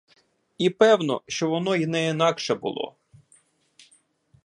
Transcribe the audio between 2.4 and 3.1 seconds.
було.